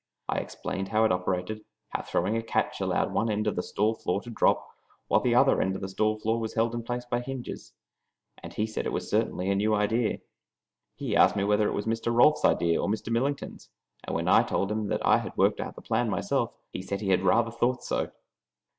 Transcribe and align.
I 0.27 0.37
explained 0.39 0.87
how 0.87 1.05
it 1.05 1.11
operated; 1.11 1.63
how 1.89 2.01
throwing 2.01 2.35
a 2.35 2.41
catch 2.41 2.81
allowed 2.81 3.13
one 3.13 3.29
end 3.29 3.45
of 3.45 3.55
the 3.55 3.61
stall 3.61 3.93
floor 3.93 4.19
to 4.23 4.31
drop, 4.31 4.67
while 5.07 5.19
the 5.21 5.35
other 5.35 5.61
end 5.61 5.75
of 5.75 5.81
the 5.83 5.89
stall 5.89 6.17
floor 6.17 6.39
was 6.39 6.55
held 6.55 6.73
in 6.73 6.81
place 6.81 7.05
by 7.05 7.19
hinges, 7.19 7.73
and 8.41 8.51
he 8.51 8.65
said 8.65 8.87
it 8.87 8.93
was 8.93 9.07
certainly 9.07 9.51
a 9.51 9.55
new 9.55 9.75
idea. 9.75 10.17
He 10.95 11.15
asked 11.15 11.35
me 11.35 11.43
whether 11.43 11.67
it 11.67 11.75
was 11.75 11.85
Mr. 11.85 12.11
Rolfs's 12.11 12.45
idea 12.45 12.81
or 12.81 12.89
Mr. 12.89 13.11
Millington's, 13.11 13.69
and 14.03 14.15
when 14.15 14.27
I 14.27 14.41
told 14.41 14.71
him 14.71 14.91
I 15.05 15.19
had 15.19 15.37
worked 15.37 15.59
out 15.61 15.75
the 15.75 15.81
plan 15.83 16.09
myself, 16.09 16.51
he 16.73 16.81
said 16.81 16.99
he 17.01 17.09
had 17.09 17.21
rather 17.21 17.51
thought 17.51 17.83
so. 17.83 18.09